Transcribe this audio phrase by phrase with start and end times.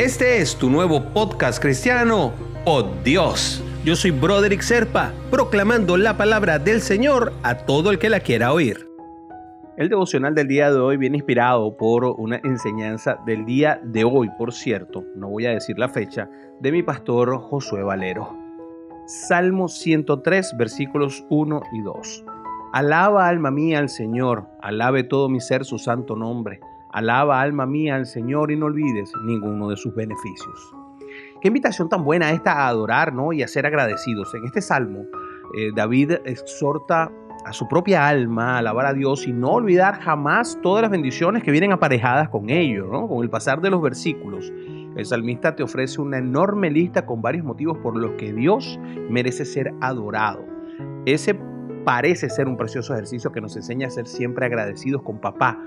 [0.00, 2.32] Este es tu nuevo podcast cristiano,
[2.64, 3.62] Oh Dios.
[3.84, 8.54] Yo soy Broderick Serpa, proclamando la palabra del Señor a todo el que la quiera
[8.54, 8.88] oír.
[9.76, 14.30] El devocional del día de hoy viene inspirado por una enseñanza del día de hoy,
[14.38, 16.30] por cierto, no voy a decir la fecha,
[16.60, 18.34] de mi pastor Josué Valero.
[19.04, 22.24] Salmo 103, versículos 1 y 2.
[22.72, 26.60] Alaba alma mía al Señor, alabe todo mi ser su santo nombre.
[26.92, 30.74] Alaba alma mía al Señor y no olvides ninguno de sus beneficios.
[31.40, 33.32] Qué invitación tan buena esta a adorar ¿no?
[33.32, 34.34] y a ser agradecidos.
[34.34, 35.04] En este salmo,
[35.56, 37.10] eh, David exhorta
[37.44, 41.42] a su propia alma a alabar a Dios y no olvidar jamás todas las bendiciones
[41.42, 43.08] que vienen aparejadas con ello, ¿no?
[43.08, 44.52] con el pasar de los versículos.
[44.96, 48.78] El salmista te ofrece una enorme lista con varios motivos por los que Dios
[49.08, 50.44] merece ser adorado.
[51.06, 51.34] Ese
[51.84, 55.58] parece ser un precioso ejercicio que nos enseña a ser siempre agradecidos con papá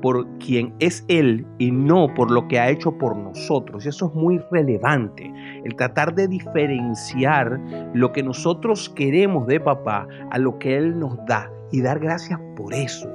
[0.00, 3.84] por quien es Él y no por lo que ha hecho por nosotros.
[3.84, 5.32] Y eso es muy relevante,
[5.64, 7.60] el tratar de diferenciar
[7.94, 12.38] lo que nosotros queremos de papá a lo que Él nos da y dar gracias
[12.56, 13.08] por eso.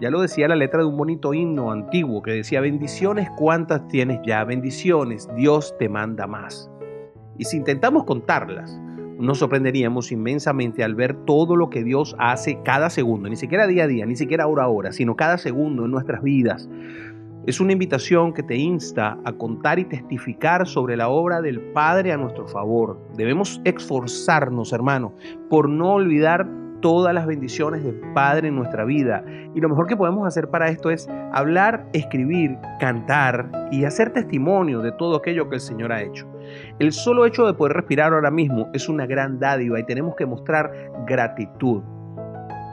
[0.00, 4.20] Ya lo decía la letra de un bonito himno antiguo que decía, bendiciones cuántas tienes
[4.24, 6.70] ya, bendiciones, Dios te manda más.
[7.36, 8.80] Y si intentamos contarlas,
[9.20, 13.84] nos sorprenderíamos inmensamente al ver todo lo que Dios hace cada segundo, ni siquiera día
[13.84, 16.68] a día, ni siquiera hora a hora, sino cada segundo en nuestras vidas.
[17.46, 22.12] Es una invitación que te insta a contar y testificar sobre la obra del Padre
[22.12, 23.00] a nuestro favor.
[23.16, 25.14] Debemos esforzarnos, hermano,
[25.48, 26.46] por no olvidar
[26.80, 29.24] todas las bendiciones del Padre en nuestra vida.
[29.54, 34.80] Y lo mejor que podemos hacer para esto es hablar, escribir, cantar y hacer testimonio
[34.80, 36.26] de todo aquello que el Señor ha hecho.
[36.78, 40.26] El solo hecho de poder respirar ahora mismo es una gran dádiva y tenemos que
[40.26, 40.72] mostrar
[41.06, 41.82] gratitud,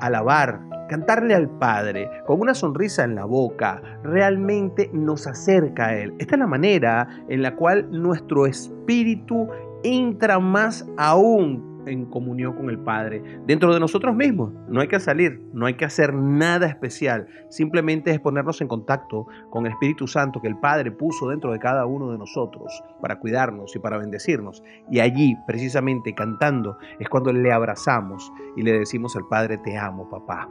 [0.01, 6.13] alabar, cantarle al Padre con una sonrisa en la boca, realmente nos acerca a Él.
[6.19, 9.47] Esta es la manera en la cual nuestro espíritu
[9.83, 14.53] entra más aún en comunión con el Padre dentro de nosotros mismos.
[14.67, 19.27] No hay que salir, no hay que hacer nada especial, simplemente es ponernos en contacto
[19.49, 23.19] con el Espíritu Santo que el Padre puso dentro de cada uno de nosotros para
[23.19, 24.63] cuidarnos y para bendecirnos.
[24.91, 30.09] Y allí, precisamente cantando, es cuando le abrazamos y le decimos al Padre, te amo,
[30.09, 30.49] papá.